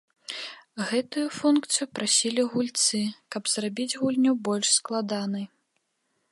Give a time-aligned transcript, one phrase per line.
[0.91, 3.03] Гэтую функцыю прасілі гульцы,
[3.35, 5.45] каб зрабіць гульню больш складанай.